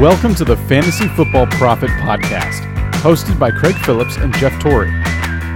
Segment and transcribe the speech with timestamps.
[0.00, 2.62] Welcome to the Fantasy Football Profit Podcast,
[3.02, 4.90] hosted by Craig Phillips and Jeff Torrey.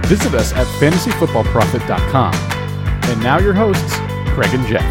[0.05, 2.35] Visit us at fantasyfootballprofit.com.
[3.09, 3.95] And now your hosts,
[4.35, 4.85] Craig and Jeff.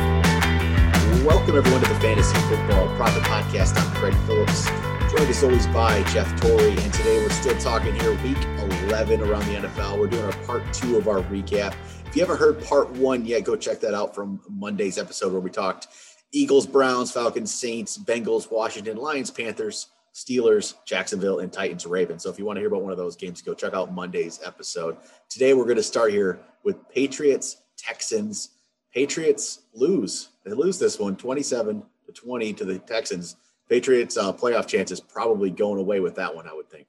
[1.24, 3.80] Welcome everyone to the Fantasy Football Profit Podcast.
[3.80, 4.68] I'm Craig Phillips,
[5.12, 8.44] joined as always by Jeff Torrey, and today we're still talking here week
[8.88, 10.00] 11 around the NFL.
[10.00, 11.76] We're doing our part two of our recap.
[12.06, 15.40] If you haven't heard part one yet, go check that out from Monday's episode where
[15.40, 15.86] we talked
[16.34, 22.24] Eagles, Browns, Falcons, Saints, Bengals, Washington, Lions, Panthers, Steelers, Jacksonville, and Titans, Ravens.
[22.24, 24.40] So if you want to hear about one of those games, go check out Monday's
[24.44, 24.96] episode.
[25.28, 28.50] Today we're going to start here with Patriots, Texans.
[28.92, 30.28] Patriots lose.
[30.44, 33.36] They lose this one 27 to 20 to the Texans.
[33.68, 36.88] Patriots uh, playoff chances probably going away with that one, I would think.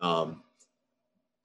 [0.00, 0.42] Um,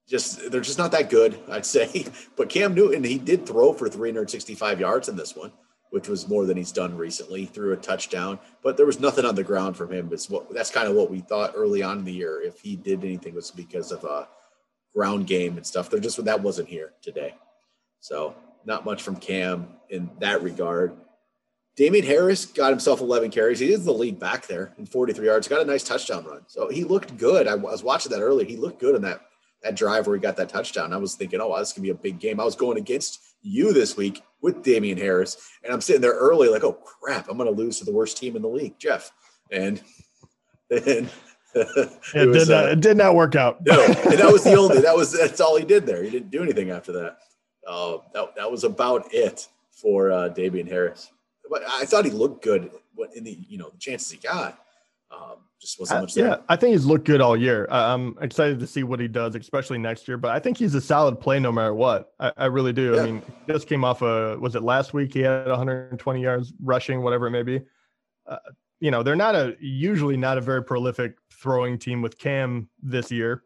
[0.07, 2.07] just they're just not that good, I'd say.
[2.35, 5.51] But Cam Newton, he did throw for 365 yards in this one
[5.89, 9.35] which was more than he's done recently, threw a touchdown, but there was nothing on
[9.35, 10.09] the ground from him.
[10.11, 12.41] It's what that's kind of what we thought early on in the year.
[12.41, 14.27] If he did anything, it was because of a
[14.93, 15.89] ground game and stuff.
[15.89, 17.35] They're just that wasn't here today.
[17.99, 18.35] So
[18.65, 20.97] not much from Cam in that regard.
[21.75, 23.59] Damien Harris got himself 11 carries.
[23.59, 25.47] He is the lead back there in 43 yards.
[25.47, 26.41] Got a nice touchdown run.
[26.47, 27.47] So he looked good.
[27.47, 28.47] I was watching that earlier.
[28.47, 29.21] He looked good in that
[29.63, 30.93] that drive where he got that touchdown.
[30.93, 32.39] I was thinking, oh, this can be a big game.
[32.39, 36.49] I was going against you this week with Damien Harris, and I'm sitting there early,
[36.49, 39.11] like, oh crap, I'm going to lose to the worst team in the league, Jeff.
[39.51, 39.81] And
[40.69, 41.09] then
[41.55, 43.65] it, it, was, did not, uh, it did not work out.
[43.65, 46.03] no, and that was the only that was that's all he did there.
[46.03, 47.17] He didn't do anything after that.
[47.67, 51.11] Uh, that, that was about it for uh, Damien Harris.
[51.49, 54.59] But I thought he looked good what in the you know the chances he got.
[55.11, 56.27] Um, just wasn't much there.
[56.27, 57.67] Yeah, I think he's looked good all year.
[57.69, 60.17] I'm excited to see what he does, especially next year.
[60.17, 62.13] But I think he's a solid play no matter what.
[62.19, 62.93] I, I really do.
[62.93, 63.01] Yeah.
[63.01, 65.13] I mean, just came off a was it last week?
[65.13, 67.61] He had 120 yards rushing, whatever it may be.
[68.27, 68.37] Uh,
[68.79, 73.11] you know, they're not a usually not a very prolific throwing team with Cam this
[73.11, 73.43] year.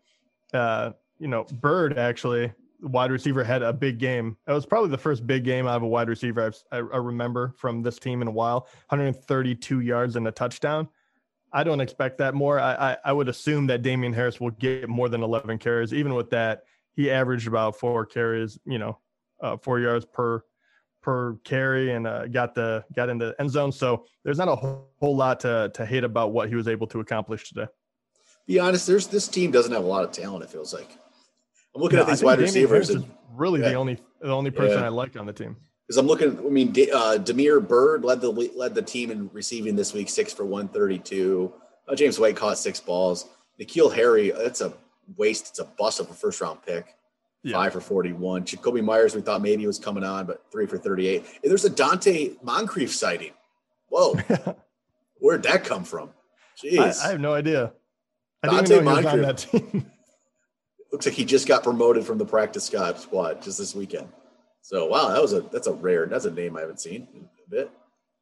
[0.54, 2.52] Uh, you know, Byrd actually
[2.82, 4.36] wide receiver had a big game.
[4.48, 6.98] It was probably the first big game out of a wide receiver I've, I, I
[6.98, 8.62] remember from this team in a while.
[8.90, 10.90] 132 yards and a touchdown.
[11.54, 12.60] I don't expect that more.
[12.60, 15.94] I, I, I would assume that Damien Harris will get more than 11 carries.
[15.94, 16.64] Even with that,
[16.94, 19.00] he averaged about four carries, you know,
[19.42, 20.44] uh, four yards per
[21.02, 23.72] per carry, and uh, got the got in the end zone.
[23.72, 26.88] So there's not a whole, whole lot to to hate about what he was able
[26.88, 27.68] to accomplish today.
[28.46, 30.44] Be honest, there's this team doesn't have a lot of talent.
[30.44, 30.98] It feels like.
[31.74, 32.90] I'm looking no, at these wide Damien receivers.
[32.90, 33.70] and, really yeah.
[33.70, 34.86] the only the only person yeah.
[34.86, 35.56] I like on the team
[35.92, 36.40] because I'm looking.
[36.40, 40.32] I mean, uh, Damiere Byrd led the led the team in receiving this week, six
[40.32, 41.52] for 132.
[41.86, 43.28] Uh, James White caught six balls.
[43.60, 44.72] N'Keal Harry, that's a
[45.18, 45.50] waste.
[45.50, 46.96] It's a bust of a first round pick.
[47.44, 47.58] Yeah.
[47.58, 48.46] Five for 41.
[48.46, 51.26] Jakobi Meyers, we thought maybe was coming on, but three for 38.
[51.44, 53.34] And there's a Donte Moncrief sighting.
[53.90, 54.14] Whoa.
[55.20, 56.12] Where'd that come from?
[56.64, 57.02] Jeez.
[57.02, 57.74] I, I have no idea.
[58.44, 59.54] I Donte Moncrief.
[60.94, 64.08] Looks like he just got promoted from the practice squad just this weekend.
[64.62, 67.08] So wow, that was a that's a rare that's a name I haven't seen
[67.46, 67.72] a bit.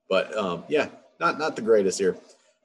[0.09, 0.87] But um, yeah,
[1.19, 2.17] not not the greatest here.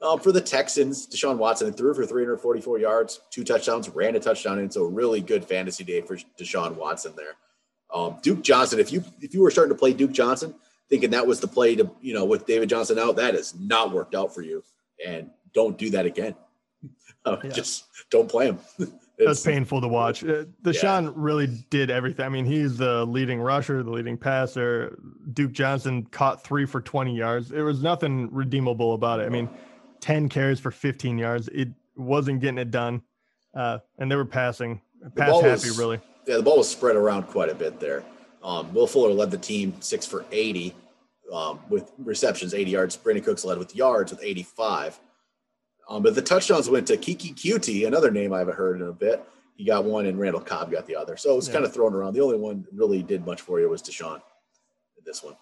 [0.02, 4.58] Um, for the Texans, Deshaun Watson threw for 344 yards, two touchdowns, ran a touchdown
[4.58, 4.70] in.
[4.70, 7.36] So a really good fantasy day for Deshaun Watson there.
[7.92, 10.54] Um, Duke Johnson, if you if you were starting to play Duke Johnson,
[10.90, 13.92] thinking that was the play to you know with David Johnson out, that has not
[13.92, 14.62] worked out for you,
[15.04, 16.34] and don't do that again.
[17.26, 17.50] Uh, yeah.
[17.52, 18.58] Just don't play him.
[19.18, 20.22] That's painful to watch.
[20.22, 21.12] Deshaun yeah.
[21.14, 22.26] really did everything.
[22.26, 24.98] I mean, he's the leading rusher, the leading passer.
[25.32, 27.48] Duke Johnson caught three for 20 yards.
[27.48, 29.26] There was nothing redeemable about it.
[29.26, 29.48] I mean,
[30.00, 31.48] 10 carries for 15 yards.
[31.48, 33.02] It wasn't getting it done.
[33.54, 34.80] Uh, and they were passing,
[35.14, 36.00] pass happy, was, really.
[36.26, 38.04] Yeah, the ball was spread around quite a bit there.
[38.42, 40.74] Um, Will Fuller led the team six for 80
[41.32, 42.96] um, with receptions, 80 yards.
[42.96, 44.98] Brandin Cooks led with yards with 85.
[45.88, 48.92] Um, but the touchdowns went to Keke Coutee, another name I haven't heard in a
[48.92, 49.24] bit.
[49.56, 51.16] He got one, and Randall Cobb got the other.
[51.16, 51.54] So it was yeah.
[51.54, 52.14] kind of thrown around.
[52.14, 54.16] The only one really did much for you was Deshaun.
[54.16, 55.36] In this one.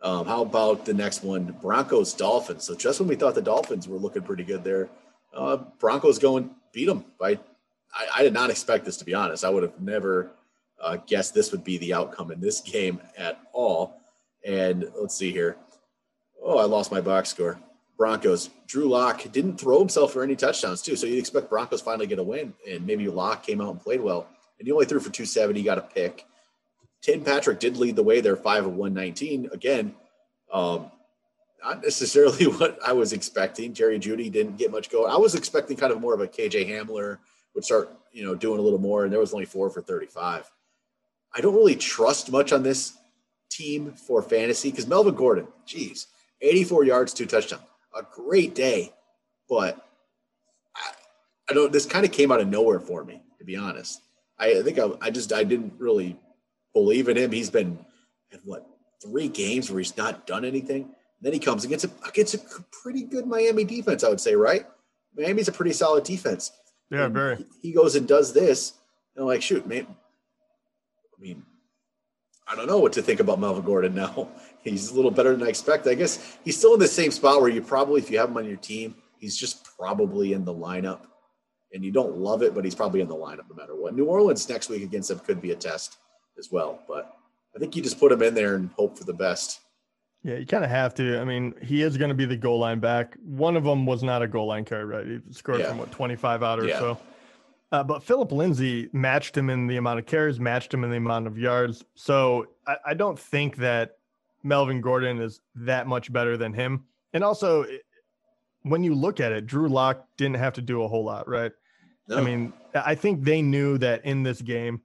[0.00, 1.56] Um, how about the next one?
[1.60, 2.64] Broncos Dolphins.
[2.64, 4.88] So just when we thought the Dolphins were looking pretty good there,
[5.32, 7.04] uh, Broncos going beat them.
[7.20, 7.38] By,
[7.94, 9.44] I, I, did not expect this to be honest.
[9.44, 10.32] I would have never
[10.80, 14.00] uh, guessed this would be the outcome in this game at all.
[14.44, 15.56] And let's see here.
[16.42, 17.60] Oh, I lost my box score.
[18.02, 18.50] Broncos.
[18.66, 22.18] Drew Lock didn't throw himself for any touchdowns too, so you'd expect Broncos finally get
[22.18, 24.26] a win, and maybe Lock came out and played well,
[24.58, 26.26] and he only threw for 270, got a pick.
[27.00, 29.50] Tim Patrick did lead the way there, five of 119.
[29.52, 29.94] Again,
[30.52, 30.90] um,
[31.64, 33.72] not necessarily what I was expecting.
[33.72, 35.08] Jerry Jeudy didn't get much going.
[35.08, 37.18] I was expecting kind of more of a KJ Hamler
[37.54, 40.50] would start, you know, doing a little more, and there was only four for 35.
[41.36, 42.96] I don't really trust much on this
[43.48, 46.08] team for fantasy because Melvin Gordon, geez,
[46.40, 47.62] 84 yards, two touchdowns
[47.94, 48.92] a great day.
[49.48, 49.76] but
[50.76, 50.90] I,
[51.50, 51.72] I don't.
[51.72, 54.00] This kind of came out of nowhere for me, to be honest.
[54.38, 56.18] I, I think I, I just I didn't really
[56.72, 57.32] believe in him.
[57.32, 57.78] He's been
[58.32, 58.66] at what
[59.02, 60.94] three games where he's not done anything.
[61.20, 62.40] then he comes against a against a
[62.82, 64.66] pretty good Miami defense, I would say, right?
[65.16, 66.52] Miami's a pretty solid defense.
[66.90, 67.44] Yeah, and very.
[67.60, 68.74] He goes and does this,
[69.14, 69.86] and I'm like, shoot, man.
[69.86, 71.44] I mean,
[72.48, 74.28] I don't know what to think about Melvin Gordon now.
[74.62, 75.86] He's a little better than I expect.
[75.88, 78.36] I guess he's still in the same spot where you probably, if you have him
[78.36, 81.00] on your team, he's just probably in the lineup.
[81.72, 83.96] And you don't love it, but he's probably in the lineup no matter what.
[83.96, 85.96] New Orleans next week against them could be a test
[86.38, 86.78] as well.
[86.86, 87.12] But
[87.56, 89.58] I think you just put him in there and hope for the best.
[90.22, 91.18] Yeah, you kind of have to.
[91.18, 93.16] I mean, he is going to be the goal line back.
[93.24, 95.06] One of them was not a goal line carry, right?
[95.06, 95.70] He scored yeah.
[95.70, 96.78] from what 25 out or yeah.
[96.78, 96.98] so.
[97.72, 100.98] Uh, but Phillip Lindsay matched him in the amount of carries, matched him in the
[100.98, 101.82] amount of yards.
[101.94, 103.96] So I, I don't think that
[104.42, 106.84] Melvin Gordon is that much better than him.
[107.14, 107.64] And also,
[108.62, 111.52] when you look at it, Drew Lock didn't have to do a whole lot, right?
[112.08, 112.18] No.
[112.18, 114.82] I mean, I think they knew that in this game,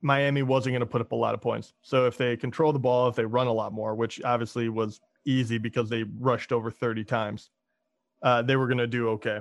[0.00, 1.74] Miami wasn't going to put up a lot of points.
[1.82, 5.00] So if they control the ball, if they run a lot more, which obviously was
[5.24, 7.50] easy because they rushed over 30 times,
[8.22, 9.40] uh, they were going to do okay.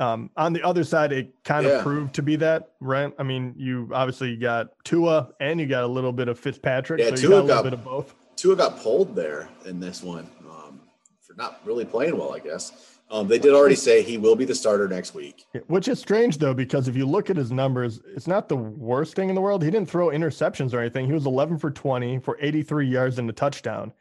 [0.00, 3.12] Um, on the other side, it kind of proved to be that, right?
[3.18, 7.00] I mean, you obviously got Tua and you got a little bit of Fitzpatrick.
[7.00, 8.14] Yeah, so Tua got, got, a little bit of both.
[8.36, 10.80] Tua got pulled there in this one um,
[11.20, 12.94] for not really playing well, I guess.
[13.10, 15.44] Um, they did already say he will be the starter next week.
[15.68, 19.14] Which is strange though, because if you look at his numbers, it's not the worst
[19.14, 19.62] thing in the world.
[19.62, 21.06] He didn't throw interceptions or anything.
[21.06, 23.92] He was 11 for 20 for 83 yards and a touchdown.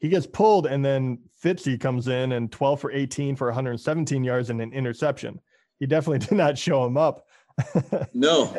[0.00, 4.50] He gets pulled, and then Fitzy comes in and 12 for 18 for 117 yards
[4.50, 5.40] and an interception.
[5.78, 7.26] He definitely did not show him up.
[8.14, 8.56] no.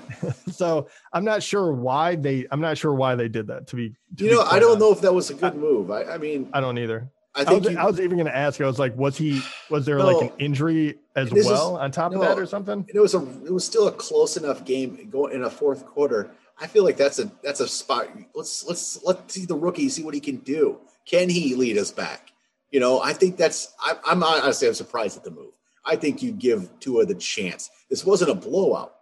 [0.51, 2.45] so I'm not sure why they.
[2.51, 3.67] I'm not sure why they did that.
[3.67, 4.79] To be, to you know, I don't honest.
[4.79, 5.89] know if that was a good move.
[5.89, 7.09] I, I mean, I don't either.
[7.33, 8.59] I think I was, you, I was even going to ask.
[8.59, 9.41] I was like, was he?
[9.69, 12.85] Was there no, like an injury as well on top no, of that, or something?
[12.93, 13.19] It was a.
[13.45, 16.29] It was still a close enough game going in a fourth quarter.
[16.59, 18.07] I feel like that's a that's a spot.
[18.35, 20.79] Let's let's let's see the rookie see what he can do.
[21.05, 22.31] Can he lead us back?
[22.71, 23.73] You know, I think that's.
[23.79, 25.53] I, I'm honestly I'm surprised at the move.
[25.85, 27.69] I think you give Tua the chance.
[27.89, 28.95] This wasn't a blowout,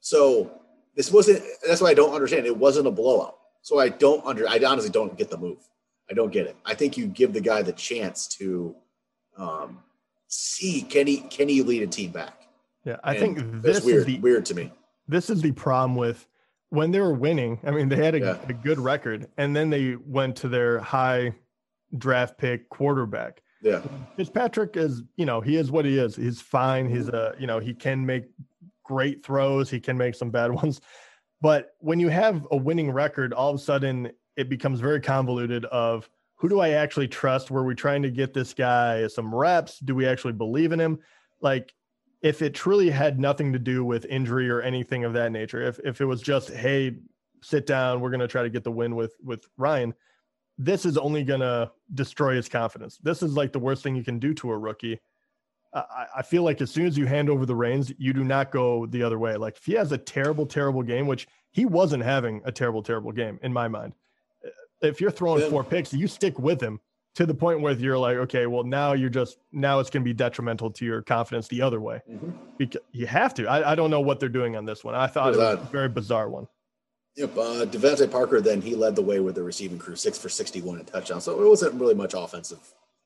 [0.00, 0.50] so
[0.96, 1.42] this wasn't.
[1.66, 2.46] That's why I don't understand.
[2.46, 4.48] It wasn't a blowout, so I don't under.
[4.48, 5.58] I honestly don't get the move.
[6.10, 6.56] I don't get it.
[6.64, 8.74] I think you give the guy the chance to
[9.36, 9.78] um,
[10.28, 12.42] see can he can he lead a team back.
[12.84, 14.72] Yeah, I and think this weird, is the, weird to me.
[15.08, 16.26] This is the problem with
[16.74, 17.58] when they were winning.
[17.64, 18.38] I mean, they had a, yeah.
[18.48, 21.34] a good record, and then they went to their high
[21.96, 23.42] draft pick quarterback.
[23.62, 23.82] Yeah,
[24.16, 26.16] Fitzpatrick is you know he is what he is.
[26.16, 26.88] He's fine.
[26.88, 28.24] He's a you know he can make
[28.82, 29.70] great throws.
[29.70, 30.80] He can make some bad ones.
[31.40, 35.64] But when you have a winning record, all of a sudden it becomes very convoluted
[35.66, 37.50] of who do I actually trust?
[37.50, 39.78] Were we trying to get this guy some reps?
[39.78, 40.98] Do we actually believe in him?
[41.40, 41.72] Like,
[42.24, 45.78] if it truly had nothing to do with injury or anything of that nature, if
[45.84, 46.96] if it was just, hey,
[47.42, 49.94] sit down, we're gonna try to get the win with with Ryan,
[50.56, 52.98] this is only gonna destroy his confidence.
[53.02, 54.98] This is like the worst thing you can do to a rookie.
[55.74, 58.50] I, I feel like as soon as you hand over the reins, you do not
[58.50, 59.36] go the other way.
[59.36, 63.12] Like if he has a terrible, terrible game, which he wasn't having a terrible, terrible
[63.12, 63.92] game in my mind
[64.84, 66.80] if you're throwing four picks, you stick with him
[67.14, 70.04] to the point where you're like, okay, well now you're just now it's going to
[70.04, 72.30] be detrimental to your confidence the other way mm-hmm.
[72.58, 73.46] because you have to.
[73.46, 74.94] I, I, don't know what they're doing on this one.
[74.94, 76.48] I thought it was a very bizarre one.
[77.16, 78.40] Yep, uh, DeVante Parker.
[78.40, 81.20] Then he led the way with the receiving crew, six for sixty-one and touchdown.
[81.20, 82.58] So it wasn't really much offensive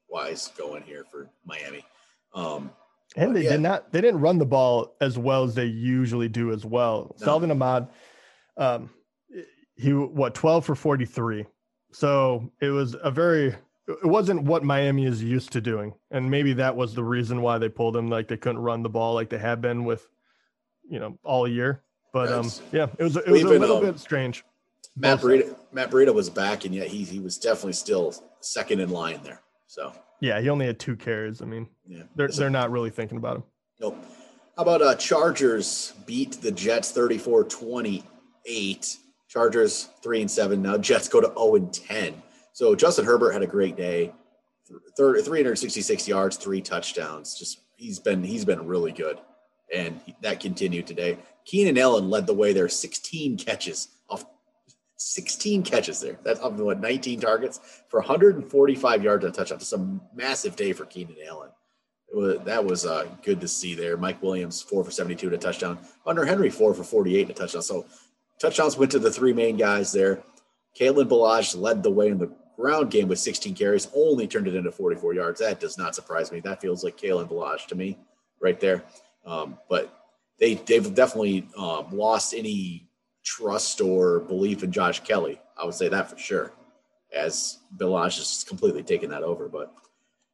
[0.08, 1.84] wise going here for Miami.
[2.32, 2.70] Um,
[3.16, 3.50] and they yeah.
[3.50, 3.92] did not.
[3.92, 7.14] They didn't run the ball as well as they usually do as well.
[7.20, 7.24] No.
[7.26, 7.88] Salvon Ahmed,
[8.56, 8.88] um,
[9.76, 11.44] he what twelve for forty-three
[11.92, 13.54] so it was a very
[13.88, 15.95] it wasn't what Miami is used to doing.
[16.11, 18.90] And maybe that was the reason why they pulled him like they couldn't run the
[18.90, 20.07] ball like they have been with
[20.88, 21.83] you know all year.
[22.12, 24.45] But um yeah, it was it was even, a little um, bit strange.
[24.97, 28.90] Matt Breida, Matt Breida was back and yet he he was definitely still second in
[28.90, 29.40] line there.
[29.66, 31.40] So yeah, he only had two carries.
[31.40, 33.45] I mean, yeah, they're they're not really thinking about him.
[33.80, 34.04] Nope.
[34.57, 38.97] How about uh Chargers beat the Jets 34-28
[39.28, 40.78] Chargers three and seven now.
[40.78, 42.23] Jets go to zero and ten.
[42.58, 44.12] So Justin Herbert had a great day.
[44.96, 47.38] 366 yards, three touchdowns.
[47.38, 49.20] Just he's been he's been really good,
[49.72, 51.18] and that continued today.
[51.44, 54.24] Keenan Allen led the way there, 16 catches off
[54.96, 56.18] 16 catches there.
[56.24, 59.60] That's up to what 19 targets for 145 yards and a touchdown.
[59.60, 61.50] Just a massive day for Keenan Allen.
[62.12, 63.96] Was, that was uh, good to see there.
[63.96, 65.78] Mike Williams four for 72 and a touchdown.
[66.04, 67.62] Hunter Henry four for 48 and a touchdown.
[67.62, 67.86] So
[68.40, 70.24] touchdowns went to the three main guys there.
[70.78, 74.54] Kalen Ballage led the way in the ground game with 16 carries, only turned it
[74.54, 75.40] into 44 yards.
[75.40, 76.40] That does not surprise me.
[76.40, 77.96] That feels like Kalen Ballage to me.
[78.40, 78.84] right there.
[79.24, 79.92] Um, but
[80.38, 82.88] they they've definitely um, lost any
[83.24, 85.40] trust or belief in Josh Kelley.
[85.56, 86.52] I would say that for sure,
[87.14, 89.48] as Ballage has completely taken that over.
[89.48, 89.72] But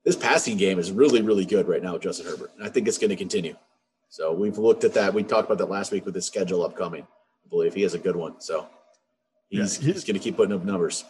[0.04, 2.52] this passing game is really, really good right now, Justin Herbert.
[2.57, 3.57] And I think it's going to continue.
[4.11, 5.12] So we've looked at that.
[5.12, 7.02] We talked about that last week with his schedule upcoming.
[7.02, 8.40] I believe he has a good one.
[8.40, 8.69] So
[9.49, 11.04] he's, yeah, he's, he's going to keep putting up numbers.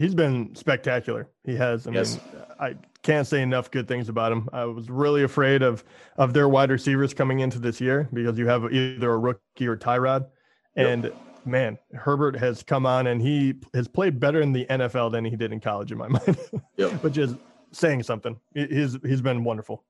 [0.00, 1.28] He's been spectacular.
[1.44, 1.86] He has.
[1.86, 2.16] I yes.
[2.16, 4.48] mean, I can't say enough good things about him.
[4.50, 5.84] I was really afraid of
[6.16, 9.76] of their wide receivers coming into this year because you have either a rookie or
[9.76, 10.26] Tyrod,
[10.74, 11.16] and yep.
[11.44, 15.36] man, Herbert has come on and he has played better in the NFL than he
[15.36, 16.38] did in college in my mind,
[16.78, 16.92] yep.
[17.04, 17.34] which is
[17.70, 18.40] saying something.
[18.54, 19.84] He's he's been wonderful.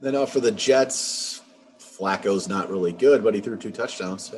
[0.00, 1.42] Then uh, for the Jets,
[1.78, 4.34] Flacco's not really good, but he threw two touchdowns.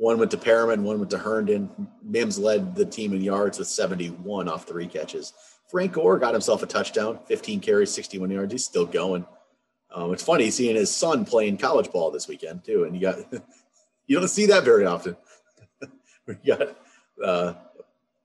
[0.00, 1.68] One went to Perriman, one went to Herndon.
[2.02, 5.34] Mims led the team in yards with 71 off three catches.
[5.70, 8.50] Frank Gore got himself a touchdown, 15 carries, 61 yards.
[8.50, 9.26] He's still going.
[9.92, 13.18] Um, it's funny seeing his son playing college ball this weekend too, and you got
[14.06, 15.18] you don't see that very often.
[16.42, 16.78] you got
[17.22, 17.52] uh,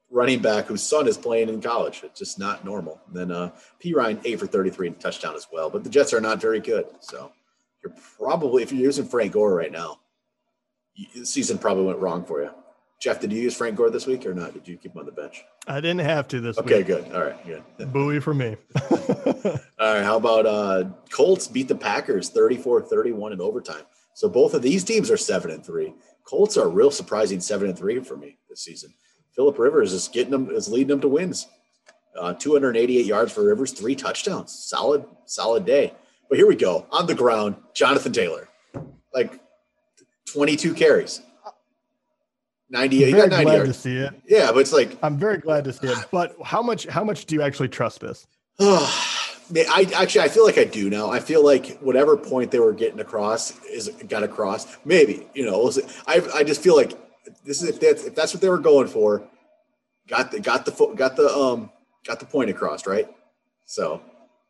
[0.10, 2.04] running back whose son is playing in college.
[2.06, 3.02] It's just not normal.
[3.08, 3.52] And then uh,
[3.84, 5.70] Perine eight for 33 and touchdown as well.
[5.70, 7.34] But the Jets are not very good, so
[7.84, 10.00] you're probably if you're using Frank Gore right now,
[11.24, 12.50] season probably went wrong for you.
[13.00, 14.54] Jeff, did you use Frank Gore this week or not?
[14.54, 15.44] Did you keep him on the bench?
[15.68, 16.90] I didn't have to this okay, week.
[16.90, 17.16] Okay, good.
[17.16, 17.92] All right, good.
[17.94, 18.56] Buoy for me.
[18.82, 23.84] All right, how about uh Colts beat the Packers 34-31 in overtime.
[24.14, 25.94] So both of these teams are 7 and 3.
[26.24, 28.94] Colts are a real surprising 7 and 3 for me this season.
[29.36, 31.48] Philip Rivers is getting them is leading them to wins.
[32.18, 34.54] Uh, 288 yards for Rivers, three touchdowns.
[34.54, 35.94] Solid, solid day.
[36.30, 36.88] But here we go.
[36.92, 38.48] On the ground, Jonathan Taylor.
[39.14, 39.42] Like
[40.36, 41.22] 22 carries.
[42.70, 43.12] 98.
[43.12, 43.70] Very glad yards.
[43.70, 44.14] to see it.
[44.28, 45.98] Yeah, but it's like I'm very glad to see it.
[46.12, 48.28] But how much how much do you actually trust this?
[48.60, 51.10] I actually I feel like I do now.
[51.10, 54.78] I feel like whatever point they were getting across is got across.
[54.84, 55.72] Maybe you know.
[56.06, 56.94] I I just feel like
[57.46, 59.26] this is if that's if that's what they were going for.
[60.08, 61.72] Got the got the got the um
[62.06, 63.08] got the point across right.
[63.66, 64.02] So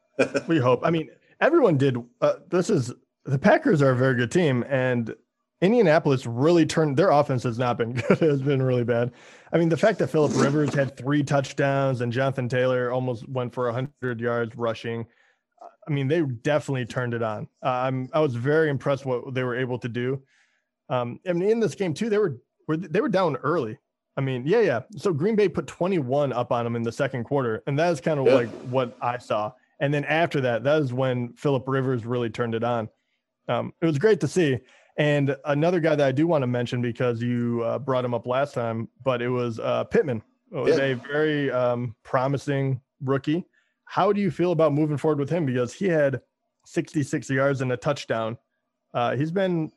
[0.47, 0.81] we hope.
[0.83, 1.97] I mean, everyone did.
[2.21, 2.91] Uh, this is
[3.25, 5.13] the Packers are a very good team, and
[5.61, 8.11] Indianapolis really turned their offense has not been good.
[8.11, 9.11] it has been really bad.
[9.53, 13.53] I mean, the fact that Philip Rivers had three touchdowns and Jonathan Taylor almost went
[13.53, 15.05] for 100 yards rushing.
[15.87, 17.47] I mean, they definitely turned it on.
[17.63, 20.21] Uh, I'm I was very impressed what they were able to do.
[20.89, 23.77] Um, I mean, in this game too, they were, were they were down early.
[24.17, 24.81] I mean, yeah, yeah.
[24.97, 28.01] So Green Bay put 21 up on them in the second quarter, and that is
[28.01, 28.33] kind of yeah.
[28.33, 29.51] like what I saw.
[29.79, 32.87] And then after that, that is when Philip Rivers really turned it on.
[33.49, 34.59] Um, it was great to see.
[34.97, 38.25] And another guy that I do want to mention because you uh, brought him up
[38.25, 40.23] last time, but it was uh, Pittman.
[40.51, 40.83] It was yeah.
[40.83, 43.45] a very um, promising rookie.
[43.85, 45.45] How do you feel about moving forward with him?
[45.45, 46.21] Because he had
[46.65, 48.37] 66 yards and a touchdown.
[48.93, 49.71] Uh, he's been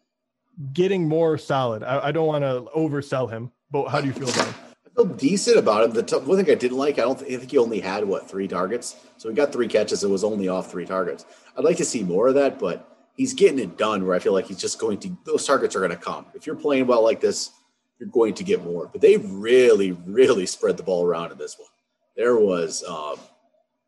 [0.72, 1.82] getting more solid.
[1.82, 4.54] I, I don't want to oversell him, but how do you feel about him?
[4.87, 5.90] I feel decent about him.
[5.92, 8.04] The t- one thing I didn't like, I don't th- I think he only had
[8.04, 8.96] what three targets.
[9.16, 10.04] So he got three catches.
[10.04, 11.25] It was only off three targets.
[11.56, 14.32] I'd like to see more of that, but he's getting it done where I feel
[14.32, 16.25] like he's just going to those targets are going to come.
[16.34, 17.50] If you're playing well like this,
[17.98, 18.88] you're going to get more.
[18.90, 21.68] But they really, really spread the ball around in this one.
[22.16, 23.16] There was um,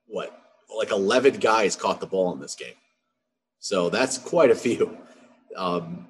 [0.06, 0.36] what
[0.76, 2.74] like 11 guys caught the ball in this game,
[3.60, 4.98] so that's quite a few.
[5.56, 6.08] Um,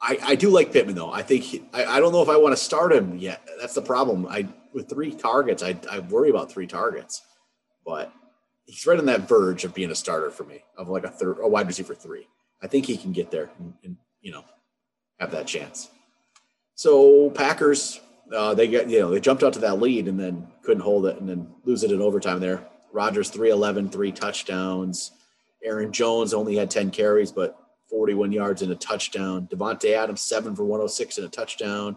[0.00, 1.12] I, I do like Pittman though.
[1.12, 3.46] I think he, I, I don't know if I want to start him yet.
[3.58, 4.26] That's the problem.
[4.26, 7.22] I with three targets, I, I worry about three targets,
[7.84, 8.12] but
[8.64, 11.38] he's right on that verge of being a starter for me of like a third,
[11.42, 12.26] a wide receiver three.
[12.62, 14.44] I think he can get there and, and you know
[15.18, 15.88] have that chance.
[16.74, 18.00] So Packers,
[18.34, 21.06] uh, they get you know they jumped out to that lead and then couldn't hold
[21.06, 22.66] it and then lose it in overtime there.
[22.92, 25.12] Rodgers 311, three touchdowns.
[25.62, 27.56] Aaron Jones only had 10 carries, but
[27.88, 29.48] 41 yards and a touchdown.
[29.50, 31.96] Davante Adams, seven for 106 and a touchdown.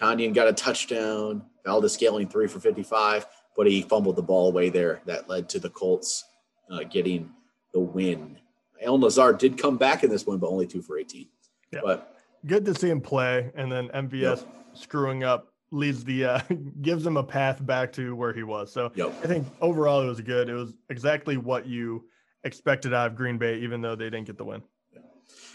[0.00, 1.44] Tonyan got a touchdown.
[1.64, 5.00] Valdes-Scantling, three for 55, but he fumbled the ball away there.
[5.06, 6.24] That led to the Colts
[6.70, 7.30] uh, getting
[7.72, 8.38] the win.
[8.84, 11.26] Allen Lazard did come back in this one, but only two for 18.
[11.72, 11.80] Yeah.
[11.82, 13.50] But good to see him play.
[13.54, 14.48] And then MVS yep.
[14.74, 16.40] screwing up leads the uh,
[16.82, 18.72] gives him a path back to where he was.
[18.72, 19.12] So yep.
[19.22, 20.48] I think overall it was good.
[20.48, 22.04] It was exactly what you
[22.44, 24.62] expected out of Green Bay, even though they didn't get the win.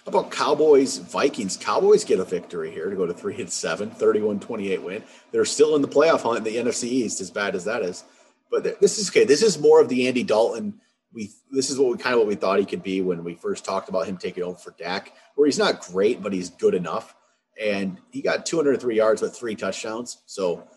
[0.05, 1.57] How about Cowboys Vikings?
[1.57, 5.03] Cowboys get a victory here to go to three and seven, 31 28 win.
[5.31, 8.03] They're still in the playoff hunt in the NFC East, as bad as that is.
[8.49, 9.25] But this is okay.
[9.25, 10.79] This is more of the Andy Dalton
[11.13, 13.33] we this is what we kind of what we thought he could be when we
[13.33, 16.75] first talked about him taking over for Dak, where he's not great, but he's good
[16.75, 17.15] enough.
[17.61, 20.19] And he got 203 yards with three touchdowns.
[20.25, 20.67] So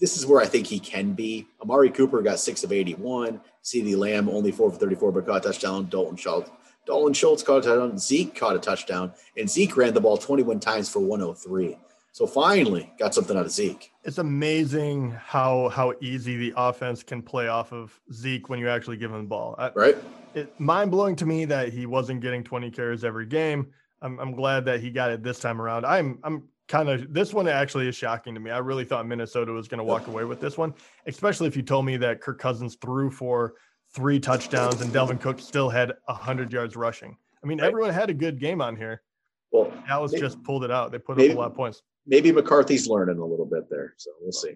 [0.00, 1.46] this is where I think he can be.
[1.60, 3.40] Amari Cooper got six of 81.
[3.62, 5.88] CeeDee Lamb only four for 34, but caught a touchdown.
[5.88, 6.50] Dalton Schultz
[6.86, 7.98] Dalton Schultz caught a touchdown.
[7.98, 11.78] Zeke caught a touchdown, and Zeke ran the ball 21 times for 103.
[12.14, 13.90] So finally, got something out of Zeke.
[14.04, 18.98] It's amazing how how easy the offense can play off of Zeke when you actually
[18.98, 19.56] give him the ball.
[19.74, 19.96] right.
[20.32, 23.66] It mind blowing to me that he wasn't getting 20 carries every game.
[24.00, 25.84] I'm, I'm glad that he got it this time around.
[25.84, 28.52] I'm I'm kind of this one actually is shocking to me.
[28.52, 30.72] I really thought Minnesota was going to walk away with this one,
[31.06, 33.54] especially if you told me that Kirk Cousins threw for
[33.92, 37.16] three touchdowns and Dalvin Cook still had 100 yards rushing.
[37.42, 37.66] I mean, right.
[37.66, 39.02] everyone had a good game on here.
[39.50, 40.92] Well, Dallas maybe, just pulled it out.
[40.92, 41.82] They put maybe, up a lot of points.
[42.06, 44.54] Maybe McCarthy's learning a little bit there, so we'll see.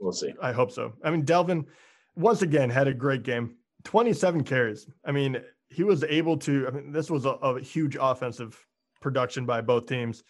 [0.00, 0.32] We'll see.
[0.40, 0.92] I hope so.
[1.02, 1.66] I mean, Dalvin
[2.16, 3.56] once again had a great game.
[3.84, 4.86] 27 carries.
[5.04, 5.40] I mean,
[5.70, 6.66] he was able to.
[6.66, 8.58] I mean, this was a, a huge offensive
[9.00, 10.24] production by both teams,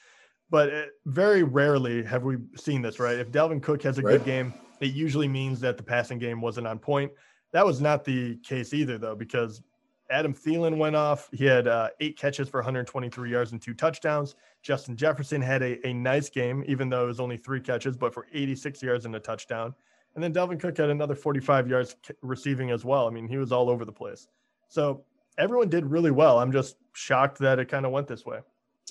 [0.50, 2.98] but it, very rarely have we seen this.
[2.98, 3.18] Right?
[3.18, 4.12] If Dalvin Cook has a right.
[4.12, 7.12] good game, it usually means that the passing game wasn't on point.
[7.52, 9.62] That was not the case either, though, because
[10.10, 11.28] Adam Thielen went off.
[11.32, 14.36] He had uh, eight catches for 123 yards and two touchdowns.
[14.62, 18.14] Justin Jefferson had a, a nice game, even though it was only three catches, but
[18.14, 19.74] for 86 yards and a touchdown.
[20.14, 23.06] And then Dalvin Cook had another 45 yards receiving as well.
[23.06, 24.28] I mean, he was all over the place.
[24.68, 25.04] So
[25.36, 26.38] everyone did really well.
[26.38, 28.40] I'm just shocked that it kind of went this way.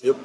[0.02, 0.16] Yep.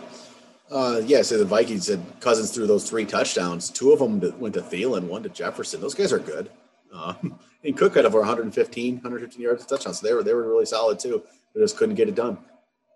[0.72, 3.70] Uh, yeah, so the Vikings said Cousins threw those three touchdowns.
[3.70, 5.82] Two of them went to Thielen, one to Jefferson.
[5.82, 6.50] Those guys are good.
[6.94, 7.14] Uh,
[7.64, 10.00] and Cook had over 115, 115 yards touchdowns.
[10.00, 11.24] So they were they were really solid too.
[11.54, 12.38] They just couldn't get it done.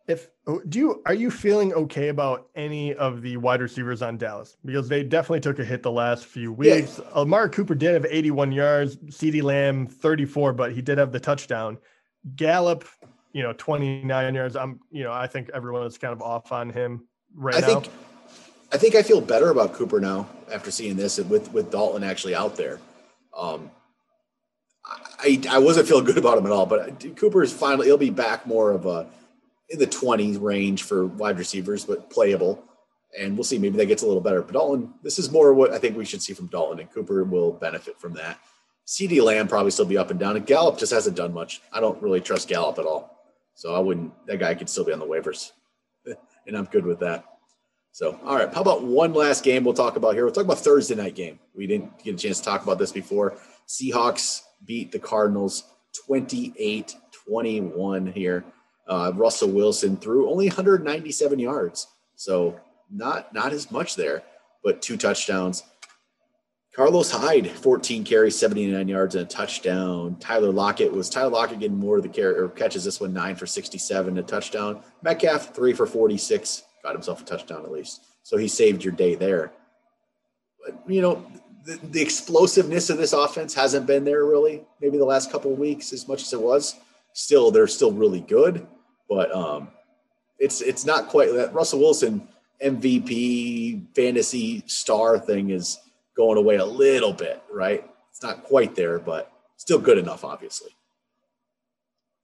[0.08, 4.18] If oh, do you are you feeling okay about any of the wide receivers on
[4.18, 7.00] Dallas because they definitely took a hit the last few weeks.
[7.00, 7.20] Yeah.
[7.20, 11.78] Amari Cooper did have 81 yards, CeeDee Lamb 34, but he did have the touchdown.
[12.38, 12.86] Gallup,
[13.34, 14.56] you know, 29 yards.
[14.56, 17.82] I'm, you know, I think everyone is kind of off on him right I now.
[17.82, 17.94] Think,
[18.72, 22.34] I think I feel better about Cooper now after seeing this with with Dalton actually
[22.34, 22.80] out there.
[23.38, 23.70] Um,
[25.20, 28.10] I, I wasn't feeling good about him at all, but Cooper is finally he'll be
[28.10, 29.10] back more of a
[29.70, 32.64] in the 20s range for wide receivers, but playable.
[33.18, 33.58] And we'll see.
[33.58, 34.42] Maybe that gets a little better.
[34.42, 37.24] But Dalton, this is more what I think we should see from Dalton, and Cooper
[37.24, 38.40] will benefit from that.
[38.86, 41.62] CeeDee Lamb probably still be up and down, and Gallup just hasn't done much.
[41.74, 43.18] I don't really trust Gallup at all,
[43.56, 44.14] so I wouldn't.
[44.28, 45.52] That guy could still be on the waivers,
[46.48, 47.26] and I'm good with that.
[47.92, 48.54] So, all right.
[48.54, 50.24] How about one last game we'll talk about here?
[50.24, 51.40] We'll talk about Thursday night game.
[51.56, 53.38] We didn't get a chance to talk about this before.
[53.68, 55.64] Seahawks beat the Cardinals
[56.06, 56.96] 28
[57.28, 58.44] 21 here.
[58.88, 64.24] Uh, Russell Wilson threw only 197 yards, so not not as much there,
[64.64, 65.64] but two touchdowns.
[66.78, 70.16] Carlos Hyde, 14 carries, 79 yards, and a touchdown.
[70.20, 73.36] Tyler Lockett was Tyler Lockett getting more of the carry or catches this one nine
[73.36, 74.84] for 67, a touchdown.
[75.02, 78.06] Metcalf three for 46, got himself a touchdown at least.
[78.22, 79.52] So he saved your day there.
[80.64, 81.26] But you know,
[81.68, 84.64] the, the explosiveness of this offense hasn't been there really.
[84.82, 86.76] Maybe the last couple of weeks as much as it was.
[87.12, 88.66] Still, they're still really good,
[89.10, 89.68] but um,
[90.40, 92.28] it's it's not quite that Russell Wilson
[92.64, 95.78] MVP fantasy star thing is
[96.16, 97.84] going away a little bit, right?
[98.12, 100.72] It's not quite there, but still good enough, obviously.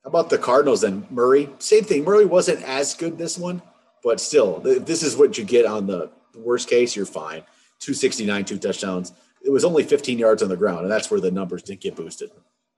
[0.03, 1.49] How about the Cardinals and Murray?
[1.59, 2.03] Same thing.
[2.03, 3.61] Murray wasn't as good this one,
[4.03, 6.95] but still, this is what you get on the worst case.
[6.95, 7.43] You're fine.
[7.79, 9.11] 269, two touchdowns
[9.43, 11.95] it was only 15 yards on the ground, and that's where the numbers didn't get
[11.95, 12.31] boosted.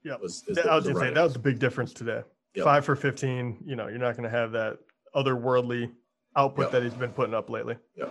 [0.04, 2.24] Yeah, was, the, I was going to say that was the big difference today.
[2.56, 2.66] Yep.
[2.66, 3.64] Five for 15.
[3.66, 4.80] You know, you're not going to have that
[5.16, 5.92] otherworldly
[6.36, 6.72] output yep.
[6.72, 7.76] that he's been putting up lately.
[7.96, 8.06] Yeah.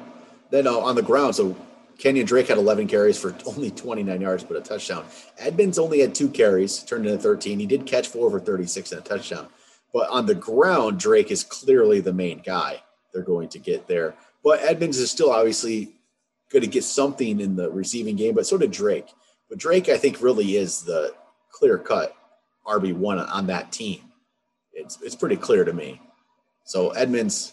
[0.51, 1.57] Then uh, on the ground, so
[1.99, 5.05] Kenyan Drake had 11 carries for only 29 yards, but a touchdown.
[5.38, 7.59] Edmonds only had two carries, turned into 13.
[7.59, 9.49] He did catch four for 36 and a touchdown.
[9.93, 14.14] But on the ground, Drake is clearly the main guy they're going to get there.
[14.43, 15.95] But Edmonds is still obviously
[16.50, 19.09] going to get something in the receiving game, but so did Drake.
[19.48, 21.14] But Drake, I think, really is the
[21.50, 22.14] clear cut
[22.66, 24.00] RB one on that team.
[24.72, 26.00] It's it's pretty clear to me.
[26.64, 27.52] So Edmonds,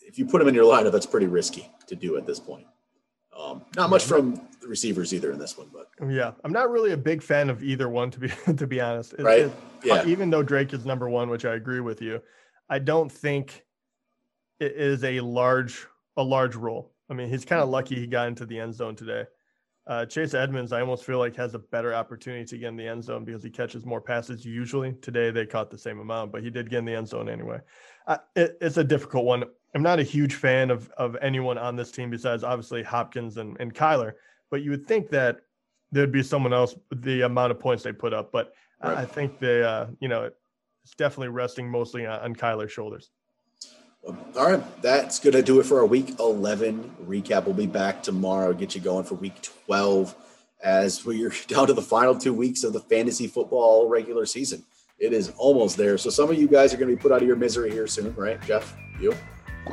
[0.00, 2.66] if you put him in your lineup, that's pretty risky to do at this point.
[3.38, 6.92] Um, not much from the receivers either in this one, but yeah, I'm not really
[6.92, 9.12] a big fan of either one to be to be honest.
[9.12, 9.52] It's, right?
[9.84, 10.04] Yeah.
[10.06, 12.20] Even though Drake is number one, which I agree with you,
[12.68, 13.64] I don't think
[14.58, 15.86] it is a large
[16.16, 16.92] a large role.
[17.10, 19.24] I mean, he's kind of lucky he got into the end zone today.
[19.86, 22.86] Uh, Chase Edmonds, I almost feel like has a better opportunity to get in the
[22.86, 24.92] end zone because he catches more passes usually.
[25.00, 27.60] Today they caught the same amount, but he did get in the end zone anyway.
[28.06, 29.44] Uh, it, it's a difficult one.
[29.74, 33.56] I'm not a huge fan of of anyone on this team besides obviously Hopkins and,
[33.60, 34.12] and Kyler,
[34.50, 35.40] but you would think that
[35.90, 38.30] there'd be someone else the amount of points they put up.
[38.30, 38.98] But right.
[38.98, 40.30] I think they, uh, you know,
[40.84, 43.10] it's definitely resting mostly on, on Kyler's shoulders.
[44.06, 47.44] All right, that's going to do it for our week 11 recap.
[47.44, 50.14] We'll be back tomorrow, get you going for week 12
[50.62, 54.64] as we're down to the final two weeks of the fantasy football regular season.
[54.98, 55.96] It is almost there.
[55.98, 57.86] So some of you guys are going to be put out of your misery here
[57.86, 58.76] soon, right, Jeff?
[59.00, 59.14] You,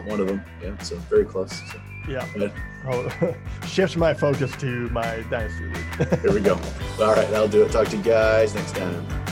[0.05, 0.43] one of them.
[0.61, 1.51] Yeah, so very close.
[1.71, 2.27] So, yeah.
[2.87, 3.35] Oh,
[3.67, 6.19] shift my focus to my dynasty league.
[6.21, 6.53] here we go.
[6.99, 7.71] All right, that'll do it.
[7.71, 9.24] Talk to you guys next time.